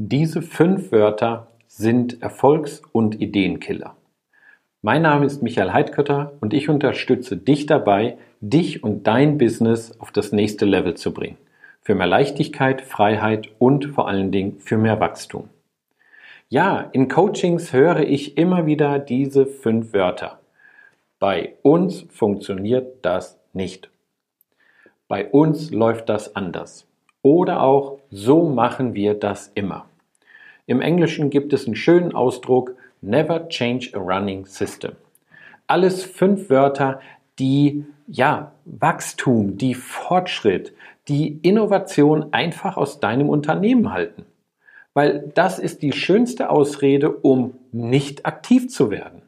Diese 0.00 0.42
fünf 0.42 0.92
Wörter 0.92 1.48
sind 1.66 2.22
Erfolgs- 2.22 2.82
und 2.92 3.20
Ideenkiller. 3.20 3.96
Mein 4.80 5.02
Name 5.02 5.26
ist 5.26 5.42
Michael 5.42 5.72
Heidkötter 5.72 6.34
und 6.40 6.54
ich 6.54 6.68
unterstütze 6.68 7.36
dich 7.36 7.66
dabei, 7.66 8.16
dich 8.40 8.84
und 8.84 9.08
dein 9.08 9.38
Business 9.38 9.98
auf 9.98 10.12
das 10.12 10.30
nächste 10.30 10.66
Level 10.66 10.94
zu 10.94 11.12
bringen. 11.12 11.36
Für 11.80 11.96
mehr 11.96 12.06
Leichtigkeit, 12.06 12.80
Freiheit 12.80 13.48
und 13.58 13.86
vor 13.86 14.06
allen 14.06 14.30
Dingen 14.30 14.60
für 14.60 14.78
mehr 14.78 15.00
Wachstum. 15.00 15.48
Ja, 16.48 16.88
in 16.92 17.08
Coachings 17.08 17.72
höre 17.72 17.98
ich 17.98 18.38
immer 18.38 18.66
wieder 18.66 19.00
diese 19.00 19.46
fünf 19.46 19.92
Wörter. 19.94 20.38
Bei 21.18 21.54
uns 21.62 22.02
funktioniert 22.08 23.04
das 23.04 23.36
nicht. 23.52 23.90
Bei 25.08 25.28
uns 25.28 25.72
läuft 25.72 26.08
das 26.08 26.36
anders. 26.36 26.86
Oder 27.22 27.62
auch, 27.62 27.98
so 28.10 28.44
machen 28.44 28.94
wir 28.94 29.14
das 29.14 29.50
immer. 29.56 29.87
Im 30.68 30.82
Englischen 30.82 31.30
gibt 31.30 31.54
es 31.54 31.64
einen 31.64 31.76
schönen 31.76 32.14
Ausdruck, 32.14 32.74
never 33.00 33.48
change 33.48 33.90
a 33.94 33.98
running 33.98 34.44
system. 34.44 34.92
Alles 35.66 36.04
fünf 36.04 36.50
Wörter, 36.50 37.00
die 37.38 37.86
ja, 38.06 38.52
Wachstum, 38.66 39.56
die 39.56 39.72
Fortschritt, 39.72 40.74
die 41.08 41.38
Innovation 41.40 42.34
einfach 42.34 42.76
aus 42.76 43.00
deinem 43.00 43.30
Unternehmen 43.30 43.92
halten. 43.92 44.26
Weil 44.92 45.32
das 45.34 45.58
ist 45.58 45.80
die 45.80 45.92
schönste 45.92 46.50
Ausrede, 46.50 47.12
um 47.12 47.54
nicht 47.72 48.26
aktiv 48.26 48.68
zu 48.68 48.90
werden. 48.90 49.22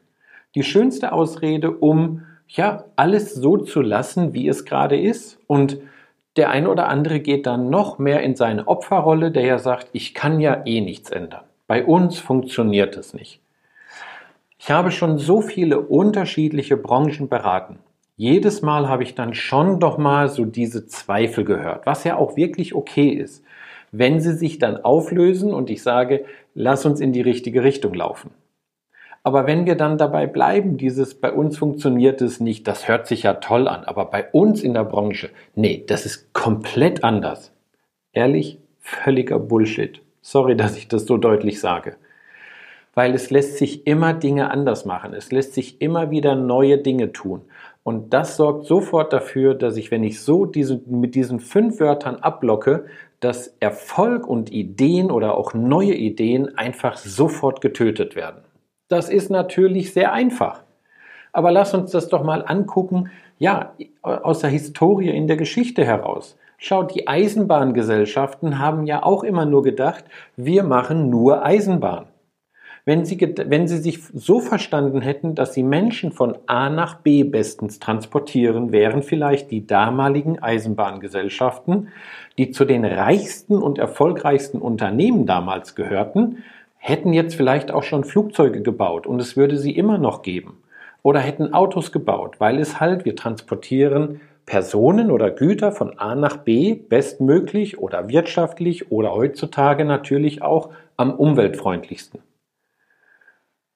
Die 0.53 0.63
schönste 0.63 1.11
Ausrede, 1.11 1.71
um 1.71 2.21
ja, 2.47 2.85
alles 2.95 3.33
so 3.33 3.57
zu 3.57 3.81
lassen, 3.81 4.35
wie 4.35 4.47
es 4.47 4.63
gerade 4.63 4.99
ist 4.99 5.39
und 5.47 5.79
der 6.37 6.49
eine 6.49 6.69
oder 6.69 6.87
andere 6.87 7.19
geht 7.19 7.45
dann 7.45 7.69
noch 7.69 7.99
mehr 7.99 8.21
in 8.21 8.35
seine 8.35 8.67
Opferrolle, 8.67 9.31
der 9.31 9.43
ja 9.43 9.59
sagt, 9.59 9.89
ich 9.91 10.13
kann 10.13 10.39
ja 10.39 10.61
eh 10.65 10.81
nichts 10.81 11.09
ändern. 11.09 11.43
Bei 11.67 11.83
uns 11.85 12.19
funktioniert 12.19 12.97
es 12.97 13.13
nicht. 13.13 13.41
Ich 14.57 14.69
habe 14.71 14.91
schon 14.91 15.17
so 15.17 15.41
viele 15.41 15.79
unterschiedliche 15.79 16.77
Branchen 16.77 17.27
beraten. 17.27 17.79
Jedes 18.15 18.61
Mal 18.61 18.87
habe 18.87 19.03
ich 19.03 19.15
dann 19.15 19.33
schon 19.33 19.79
doch 19.79 19.97
mal 19.97 20.29
so 20.29 20.45
diese 20.45 20.85
Zweifel 20.85 21.43
gehört, 21.43 21.85
was 21.85 22.03
ja 22.03 22.17
auch 22.17 22.35
wirklich 22.37 22.75
okay 22.75 23.09
ist, 23.09 23.43
wenn 23.91 24.19
sie 24.19 24.33
sich 24.33 24.59
dann 24.59 24.77
auflösen 24.77 25.53
und 25.53 25.69
ich 25.69 25.81
sage, 25.81 26.25
lass 26.53 26.85
uns 26.85 26.99
in 26.99 27.13
die 27.13 27.21
richtige 27.21 27.63
Richtung 27.63 27.93
laufen. 27.93 28.29
Aber 29.23 29.45
wenn 29.45 29.67
wir 29.67 29.75
dann 29.75 29.99
dabei 29.99 30.25
bleiben, 30.25 30.77
dieses 30.77 31.13
bei 31.13 31.31
uns 31.31 31.57
funktioniert 31.57 32.21
es 32.21 32.39
nicht, 32.39 32.67
das 32.67 32.87
hört 32.87 33.05
sich 33.05 33.23
ja 33.23 33.35
toll 33.35 33.67
an, 33.67 33.83
aber 33.83 34.05
bei 34.05 34.27
uns 34.31 34.63
in 34.63 34.73
der 34.73 34.83
Branche, 34.83 35.29
nee, 35.53 35.83
das 35.87 36.07
ist 36.07 36.33
komplett 36.33 37.03
anders. 37.03 37.53
Ehrlich, 38.13 38.57
völliger 38.79 39.37
Bullshit. 39.37 40.01
Sorry, 40.21 40.55
dass 40.55 40.75
ich 40.75 40.87
das 40.87 41.05
so 41.05 41.17
deutlich 41.17 41.59
sage. 41.59 41.97
Weil 42.93 43.13
es 43.13 43.29
lässt 43.29 43.57
sich 43.57 43.87
immer 43.87 44.13
Dinge 44.13 44.51
anders 44.51 44.85
machen. 44.85 45.13
Es 45.13 45.31
lässt 45.31 45.53
sich 45.53 45.81
immer 45.81 46.11
wieder 46.11 46.35
neue 46.35 46.79
Dinge 46.79 47.13
tun. 47.13 47.43
Und 47.83 48.13
das 48.13 48.37
sorgt 48.37 48.65
sofort 48.65 49.13
dafür, 49.13 49.55
dass 49.55 49.77
ich, 49.77 49.91
wenn 49.91 50.03
ich 50.03 50.19
so 50.21 50.45
diese, 50.45 50.81
mit 50.87 51.15
diesen 51.15 51.39
fünf 51.39 51.79
Wörtern 51.79 52.17
ablocke, 52.17 52.85
dass 53.19 53.55
Erfolg 53.59 54.27
und 54.27 54.51
Ideen 54.51 55.09
oder 55.09 55.37
auch 55.37 55.53
neue 55.53 55.93
Ideen 55.93 56.57
einfach 56.57 56.97
sofort 56.97 57.61
getötet 57.61 58.15
werden. 58.15 58.41
Das 58.91 59.07
ist 59.07 59.29
natürlich 59.29 59.93
sehr 59.93 60.11
einfach. 60.11 60.63
Aber 61.31 61.49
lass 61.51 61.73
uns 61.73 61.91
das 61.91 62.09
doch 62.09 62.23
mal 62.23 62.43
angucken, 62.45 63.09
ja, 63.39 63.71
aus 64.01 64.39
der 64.39 64.49
Historie 64.49 65.09
in 65.09 65.27
der 65.27 65.37
Geschichte 65.37 65.85
heraus. 65.85 66.37
Schaut, 66.57 66.93
die 66.93 67.07
Eisenbahngesellschaften 67.07 68.59
haben 68.59 68.85
ja 68.85 69.01
auch 69.01 69.23
immer 69.23 69.45
nur 69.45 69.63
gedacht, 69.63 70.03
wir 70.35 70.63
machen 70.63 71.09
nur 71.09 71.45
Eisenbahn. 71.45 72.07
Wenn 72.83 73.05
sie, 73.05 73.17
wenn 73.19 73.67
sie 73.69 73.77
sich 73.77 74.03
so 74.13 74.41
verstanden 74.41 75.01
hätten, 75.01 75.35
dass 75.35 75.53
sie 75.53 75.63
Menschen 75.63 76.11
von 76.11 76.37
A 76.47 76.69
nach 76.69 76.95
B 76.95 77.23
bestens 77.23 77.79
transportieren, 77.79 78.73
wären 78.73 79.03
vielleicht 79.03 79.51
die 79.51 79.65
damaligen 79.65 80.39
Eisenbahngesellschaften, 80.39 81.87
die 82.37 82.51
zu 82.51 82.65
den 82.65 82.83
reichsten 82.83 83.55
und 83.57 83.77
erfolgreichsten 83.77 84.59
Unternehmen 84.59 85.25
damals 85.25 85.75
gehörten, 85.75 86.43
hätten 86.83 87.13
jetzt 87.13 87.35
vielleicht 87.35 87.71
auch 87.71 87.83
schon 87.83 88.03
Flugzeuge 88.03 88.63
gebaut 88.63 89.05
und 89.05 89.21
es 89.21 89.37
würde 89.37 89.57
sie 89.57 89.71
immer 89.71 89.99
noch 89.99 90.23
geben. 90.23 90.57
Oder 91.03 91.19
hätten 91.19 91.53
Autos 91.53 91.91
gebaut, 91.91 92.39
weil 92.39 92.59
es 92.59 92.79
halt, 92.79 93.05
wir 93.05 93.15
transportieren 93.15 94.19
Personen 94.47 95.11
oder 95.11 95.29
Güter 95.29 95.71
von 95.71 95.99
A 95.99 96.15
nach 96.15 96.37
B 96.37 96.73
bestmöglich 96.73 97.77
oder 97.77 98.09
wirtschaftlich 98.09 98.91
oder 98.91 99.13
heutzutage 99.13 99.85
natürlich 99.85 100.41
auch 100.41 100.71
am 100.97 101.13
umweltfreundlichsten. 101.13 102.19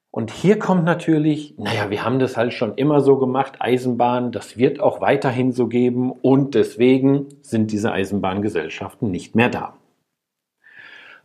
Und 0.10 0.32
hier 0.32 0.58
kommt 0.58 0.84
natürlich, 0.84 1.56
naja, 1.60 1.92
wir 1.92 2.04
haben 2.04 2.18
das 2.18 2.38
halt 2.38 2.54
schon 2.54 2.74
immer 2.76 3.02
so 3.02 3.18
gemacht, 3.18 3.58
Eisenbahn, 3.60 4.32
das 4.32 4.58
wird 4.58 4.80
auch 4.80 5.00
weiterhin 5.00 5.52
so 5.52 5.68
geben 5.68 6.12
und 6.12 6.56
deswegen 6.56 7.28
sind 7.42 7.72
diese 7.72 7.92
Eisenbahngesellschaften 7.92 9.12
nicht 9.12 9.36
mehr 9.36 9.50
da. 9.50 9.76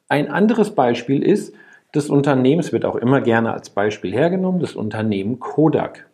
Ein 0.09 0.29
anderes 0.29 0.75
Beispiel 0.75 1.23
ist, 1.23 1.55
des 1.95 2.09
Unternehmens 2.09 2.73
wird 2.73 2.85
auch 2.85 2.97
immer 2.97 3.21
gerne 3.21 3.53
als 3.53 3.71
Beispiel 3.71 4.13
hergenommen, 4.13 4.61
das 4.61 4.75
Unternehmen 4.75 5.41
Kodak. 5.41 6.09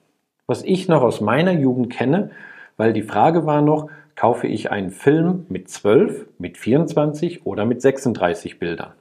Was 0.47 0.63
ich 0.63 0.89
noch 0.89 1.03
aus 1.03 1.21
meiner 1.21 1.53
Jugend 1.53 1.93
kenne, 1.93 2.31
weil 2.77 2.93
die 2.93 3.03
Frage 3.03 3.47
war 3.47 3.63
noch, 3.63 3.89
kaufe 4.15 4.47
ich 4.47 4.71
einen 4.71 4.91
Film 4.91 5.47
mit 5.49 5.69
12, 5.69 6.27
mit 6.39 6.57
24 6.57 7.45
oder 7.45 7.65
mit 7.65 7.83
36 7.83 8.59
Bildern? 8.59 8.93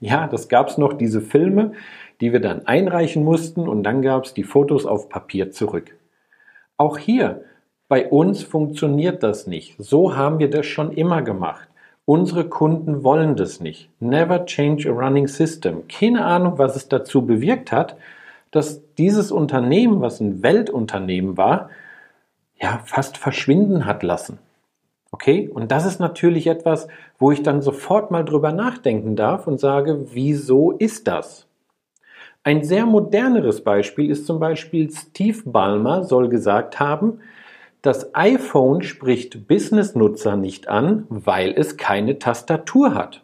Ja, 0.00 0.28
das 0.28 0.48
gab 0.48 0.68
es 0.68 0.78
noch, 0.78 0.92
diese 0.92 1.20
Filme, 1.20 1.72
die 2.20 2.32
wir 2.32 2.40
dann 2.40 2.66
einreichen 2.66 3.24
mussten 3.24 3.68
und 3.68 3.82
dann 3.82 4.02
gab 4.02 4.24
es 4.24 4.34
die 4.34 4.44
Fotos 4.44 4.86
auf 4.86 5.08
Papier 5.08 5.50
zurück. 5.50 5.96
Auch 6.76 6.98
hier, 6.98 7.42
bei 7.88 8.08
uns 8.08 8.42
funktioniert 8.42 9.22
das 9.22 9.46
nicht. 9.46 9.76
So 9.78 10.16
haben 10.16 10.38
wir 10.38 10.50
das 10.50 10.66
schon 10.66 10.92
immer 10.92 11.22
gemacht. 11.22 11.68
Unsere 12.06 12.48
Kunden 12.48 13.02
wollen 13.02 13.34
das 13.34 13.60
nicht. 13.60 13.90
Never 13.98 14.46
change 14.46 14.88
a 14.88 14.92
running 14.92 15.26
system. 15.26 15.88
Keine 15.88 16.24
Ahnung, 16.24 16.56
was 16.56 16.76
es 16.76 16.88
dazu 16.88 17.26
bewirkt 17.26 17.72
hat, 17.72 17.96
dass 18.52 18.80
dieses 18.94 19.32
Unternehmen, 19.32 20.00
was 20.00 20.20
ein 20.20 20.40
Weltunternehmen 20.40 21.36
war, 21.36 21.68
ja, 22.60 22.80
fast 22.84 23.18
verschwinden 23.18 23.86
hat 23.86 24.04
lassen. 24.04 24.38
Okay? 25.10 25.48
Und 25.52 25.72
das 25.72 25.84
ist 25.84 25.98
natürlich 25.98 26.46
etwas, 26.46 26.86
wo 27.18 27.32
ich 27.32 27.42
dann 27.42 27.60
sofort 27.60 28.12
mal 28.12 28.24
drüber 28.24 28.52
nachdenken 28.52 29.16
darf 29.16 29.48
und 29.48 29.58
sage, 29.58 30.06
wieso 30.12 30.70
ist 30.70 31.08
das? 31.08 31.46
Ein 32.44 32.62
sehr 32.62 32.86
moderneres 32.86 33.64
Beispiel 33.64 34.10
ist 34.10 34.26
zum 34.26 34.38
Beispiel 34.38 34.92
Steve 34.92 35.42
Ballmer 35.44 36.04
soll 36.04 36.28
gesagt 36.28 36.78
haben, 36.78 37.18
das 37.86 38.14
iPhone 38.14 38.82
spricht 38.82 39.46
Business-Nutzer 39.48 40.36
nicht 40.36 40.68
an, 40.68 41.06
weil 41.08 41.52
es 41.56 41.76
keine 41.76 42.18
Tastatur 42.18 42.94
hat. 42.94 43.22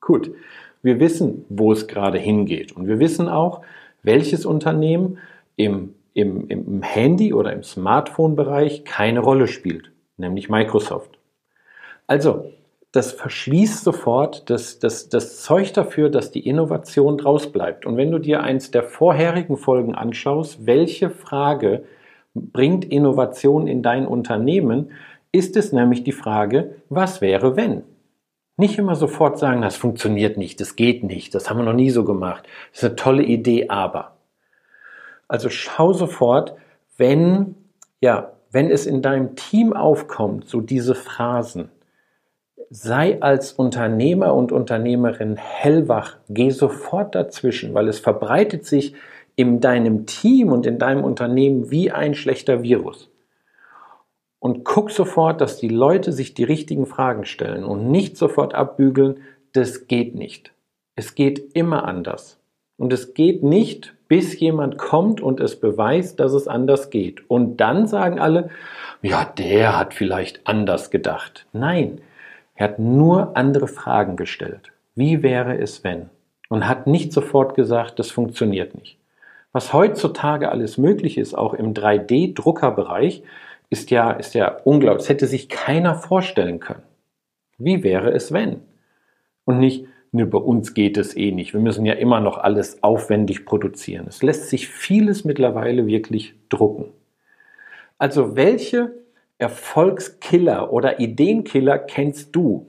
Gut, 0.00 0.30
wir 0.82 1.00
wissen, 1.00 1.44
wo 1.48 1.72
es 1.72 1.88
gerade 1.88 2.18
hingeht. 2.18 2.76
Und 2.76 2.86
wir 2.86 3.00
wissen 3.00 3.28
auch, 3.28 3.62
welches 4.02 4.46
Unternehmen 4.46 5.18
im, 5.56 5.94
im, 6.14 6.46
im 6.48 6.82
Handy- 6.82 7.34
oder 7.34 7.52
im 7.52 7.64
Smartphone-Bereich 7.64 8.84
keine 8.84 9.20
Rolle 9.20 9.48
spielt, 9.48 9.90
nämlich 10.16 10.48
Microsoft. 10.48 11.18
Also, 12.06 12.52
das 12.92 13.12
verschließt 13.12 13.82
sofort 13.82 14.48
das, 14.48 14.78
das, 14.78 15.08
das 15.08 15.42
Zeug 15.42 15.72
dafür, 15.74 16.08
dass 16.08 16.30
die 16.30 16.46
Innovation 16.46 17.18
draus 17.18 17.50
bleibt. 17.50 17.84
Und 17.84 17.96
wenn 17.96 18.10
du 18.10 18.18
dir 18.18 18.42
eins 18.42 18.70
der 18.70 18.84
vorherigen 18.84 19.56
Folgen 19.56 19.94
anschaust, 19.94 20.64
welche 20.66 21.10
Frage 21.10 21.84
bringt 22.36 22.84
Innovation 22.84 23.66
in 23.66 23.82
dein 23.82 24.06
Unternehmen, 24.06 24.90
ist 25.32 25.56
es 25.56 25.72
nämlich 25.72 26.04
die 26.04 26.12
Frage, 26.12 26.76
was 26.88 27.20
wäre 27.20 27.56
wenn? 27.56 27.82
Nicht 28.56 28.78
immer 28.78 28.94
sofort 28.94 29.38
sagen, 29.38 29.60
das 29.60 29.76
funktioniert 29.76 30.38
nicht, 30.38 30.60
das 30.60 30.76
geht 30.76 31.02
nicht, 31.02 31.34
das 31.34 31.50
haben 31.50 31.58
wir 31.58 31.64
noch 31.64 31.72
nie 31.74 31.90
so 31.90 32.04
gemacht, 32.04 32.44
das 32.70 32.78
ist 32.78 32.84
eine 32.84 32.96
tolle 32.96 33.22
Idee, 33.22 33.68
aber. 33.68 34.16
Also 35.28 35.50
schau 35.50 35.92
sofort, 35.92 36.54
wenn, 36.96 37.56
ja, 38.00 38.32
wenn 38.50 38.70
es 38.70 38.86
in 38.86 39.02
deinem 39.02 39.36
Team 39.36 39.74
aufkommt, 39.74 40.48
so 40.48 40.60
diese 40.60 40.94
Phrasen, 40.94 41.70
sei 42.70 43.20
als 43.20 43.52
Unternehmer 43.52 44.34
und 44.34 44.52
Unternehmerin 44.52 45.36
hellwach, 45.36 46.16
geh 46.28 46.50
sofort 46.50 47.14
dazwischen, 47.14 47.74
weil 47.74 47.88
es 47.88 47.98
verbreitet 47.98 48.64
sich 48.64 48.94
in 49.36 49.60
deinem 49.60 50.06
Team 50.06 50.50
und 50.50 50.66
in 50.66 50.78
deinem 50.78 51.04
Unternehmen 51.04 51.70
wie 51.70 51.90
ein 51.90 52.14
schlechter 52.14 52.62
Virus. 52.62 53.10
Und 54.38 54.64
guck 54.64 54.90
sofort, 54.90 55.40
dass 55.40 55.58
die 55.58 55.68
Leute 55.68 56.12
sich 56.12 56.34
die 56.34 56.44
richtigen 56.44 56.86
Fragen 56.86 57.24
stellen 57.24 57.64
und 57.64 57.90
nicht 57.90 58.16
sofort 58.16 58.54
abbügeln, 58.54 59.20
das 59.52 59.86
geht 59.86 60.14
nicht. 60.14 60.52
Es 60.94 61.14
geht 61.14 61.54
immer 61.54 61.84
anders. 61.84 62.38
Und 62.78 62.92
es 62.92 63.14
geht 63.14 63.42
nicht, 63.42 63.94
bis 64.08 64.38
jemand 64.38 64.78
kommt 64.78 65.20
und 65.20 65.40
es 65.40 65.58
beweist, 65.58 66.20
dass 66.20 66.32
es 66.32 66.48
anders 66.48 66.90
geht. 66.90 67.28
Und 67.28 67.58
dann 67.58 67.86
sagen 67.86 68.18
alle, 68.18 68.50
ja, 69.02 69.24
der 69.24 69.78
hat 69.78 69.94
vielleicht 69.94 70.46
anders 70.46 70.90
gedacht. 70.90 71.46
Nein, 71.52 72.00
er 72.54 72.68
hat 72.68 72.78
nur 72.78 73.36
andere 73.36 73.68
Fragen 73.68 74.16
gestellt. 74.16 74.72
Wie 74.94 75.22
wäre 75.22 75.58
es, 75.58 75.84
wenn? 75.84 76.10
Und 76.48 76.68
hat 76.68 76.86
nicht 76.86 77.12
sofort 77.12 77.54
gesagt, 77.54 77.98
das 77.98 78.10
funktioniert 78.10 78.74
nicht. 78.74 78.98
Was 79.56 79.72
heutzutage 79.72 80.52
alles 80.52 80.76
möglich 80.76 81.16
ist, 81.16 81.32
auch 81.32 81.54
im 81.54 81.72
3D-Druckerbereich, 81.72 83.22
ist 83.70 83.90
ja, 83.90 84.10
ist 84.10 84.34
ja 84.34 84.54
unglaublich. 84.64 85.04
Das 85.04 85.08
hätte 85.08 85.26
sich 85.26 85.48
keiner 85.48 85.94
vorstellen 85.94 86.60
können. 86.60 86.82
Wie 87.56 87.82
wäre 87.82 88.10
es, 88.10 88.32
wenn? 88.32 88.60
Und 89.46 89.58
nicht, 89.58 89.86
ne, 90.12 90.26
bei 90.26 90.36
uns 90.36 90.74
geht 90.74 90.98
es 90.98 91.16
eh 91.16 91.32
nicht. 91.32 91.54
Wir 91.54 91.60
müssen 91.60 91.86
ja 91.86 91.94
immer 91.94 92.20
noch 92.20 92.36
alles 92.36 92.82
aufwendig 92.82 93.46
produzieren. 93.46 94.04
Es 94.06 94.22
lässt 94.22 94.50
sich 94.50 94.68
vieles 94.68 95.24
mittlerweile 95.24 95.86
wirklich 95.86 96.34
drucken. 96.50 96.92
Also 97.96 98.36
welche 98.36 98.92
Erfolgskiller 99.38 100.70
oder 100.70 101.00
Ideenkiller 101.00 101.78
kennst 101.78 102.36
du? 102.36 102.66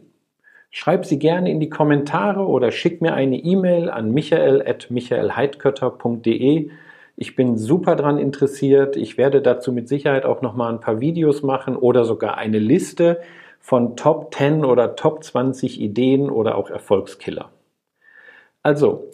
Schreib 0.70 1.06
sie 1.06 1.18
gerne 1.18 1.50
in 1.50 1.60
die 1.60 1.70
Kommentare 1.70 2.46
oder 2.46 2.72
schick 2.72 3.02
mir 3.02 3.14
eine 3.14 3.38
E-Mail 3.38 3.90
an 3.90 4.12
michael.michaelheidkötter.de. 4.12 6.70
Ich 7.16 7.36
bin 7.36 7.58
super 7.58 7.96
daran 7.96 8.20
interessiert. 8.20 8.96
Ich 8.96 9.18
werde 9.18 9.42
dazu 9.42 9.74
mit 9.74 9.88
Sicherheit 9.88 10.26
auch 10.26 10.42
noch 10.42 10.56
mal 10.56 10.72
ein 10.72 10.80
paar 10.80 11.00
Videos 11.00 11.42
machen 11.42 11.76
oder 11.76 12.06
sogar 12.06 12.38
eine 12.38 12.60
Liste 12.60 13.22
von 13.60 13.96
Top 13.96 14.36
10 14.36 14.64
oder 14.64 14.96
Top 14.96 15.24
20 15.24 15.82
Ideen 15.82 16.30
oder 16.30 16.56
auch 16.56 16.70
Erfolgskiller. 16.70 17.50
Also, 18.62 19.06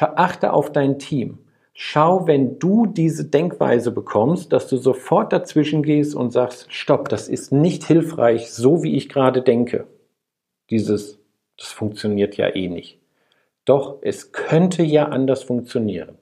achte 0.00 0.52
auf 0.52 0.70
dein 0.70 0.98
Team. 0.98 1.38
Schau, 1.72 2.26
wenn 2.26 2.58
du 2.58 2.86
diese 2.86 3.24
Denkweise 3.24 3.92
bekommst, 3.92 4.52
dass 4.52 4.68
du 4.68 4.76
sofort 4.76 5.32
dazwischen 5.32 5.82
gehst 5.82 6.14
und 6.14 6.32
sagst, 6.32 6.72
stopp, 6.72 7.08
das 7.08 7.28
ist 7.28 7.52
nicht 7.52 7.84
hilfreich, 7.84 8.50
so 8.50 8.82
wie 8.82 8.96
ich 8.96 9.08
gerade 9.08 9.42
denke. 9.42 9.86
Dieses, 10.70 11.18
das 11.56 11.68
funktioniert 11.68 12.36
ja 12.36 12.54
eh 12.54 12.68
nicht. 12.68 12.98
Doch, 13.64 13.98
es 14.02 14.32
könnte 14.32 14.82
ja 14.82 15.08
anders 15.08 15.42
funktionieren. 15.42 16.16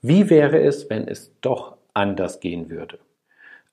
Wie 0.00 0.30
wäre 0.30 0.60
es, 0.60 0.88
wenn 0.88 1.08
es 1.08 1.32
doch 1.40 1.76
anders 1.92 2.40
gehen 2.40 2.70
würde? 2.70 2.98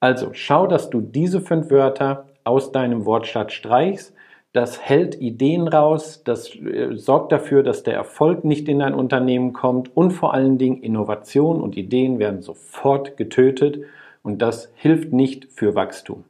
Also 0.00 0.30
schau, 0.32 0.66
dass 0.66 0.90
du 0.90 1.00
diese 1.00 1.40
fünf 1.40 1.70
Wörter 1.70 2.26
aus 2.44 2.72
deinem 2.72 3.06
Wortschatz 3.06 3.52
streichst. 3.52 4.12
Das 4.52 4.80
hält 4.80 5.20
Ideen 5.20 5.68
raus, 5.68 6.22
das 6.24 6.54
äh, 6.54 6.94
sorgt 6.94 7.32
dafür, 7.32 7.62
dass 7.62 7.82
der 7.82 7.94
Erfolg 7.94 8.44
nicht 8.44 8.68
in 8.68 8.78
dein 8.78 8.94
Unternehmen 8.94 9.52
kommt 9.52 9.94
und 9.94 10.12
vor 10.12 10.32
allen 10.32 10.56
Dingen 10.56 10.82
Innovation 10.82 11.60
und 11.60 11.76
Ideen 11.76 12.18
werden 12.18 12.40
sofort 12.40 13.16
getötet 13.16 13.80
und 14.22 14.40
das 14.40 14.72
hilft 14.74 15.12
nicht 15.12 15.48
für 15.52 15.74
Wachstum. 15.74 16.24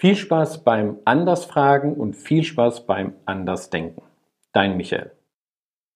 Viel 0.00 0.14
Spaß 0.14 0.62
beim 0.62 0.98
Andersfragen 1.06 1.94
und 1.94 2.14
viel 2.14 2.44
Spaß 2.44 2.86
beim 2.86 3.14
Andersdenken. 3.26 4.04
Dein 4.52 4.76
Michael. 4.76 5.10